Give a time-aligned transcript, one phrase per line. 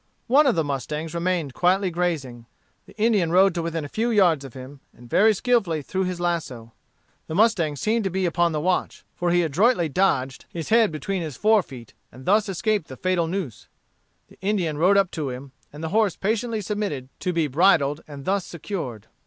[0.25, 2.47] One of the mustangs remained quietly grazing.
[2.87, 6.19] The Indian rode to within a few yards of him, and very skilfully threw his
[6.19, 6.73] lasso.
[7.27, 11.21] The mustang seemed to be upon the watch, for he adroitly dodged his head between
[11.21, 13.67] his forefeet and thus escaped the fatal noose.
[14.27, 18.25] The Indian rode up to him, and the horse patiently submitted to be bridled and
[18.25, 19.05] thus secured.